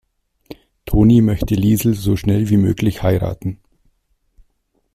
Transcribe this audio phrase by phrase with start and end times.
[0.87, 3.59] Toni möchte Liesel so schnell wie möglich heiraten.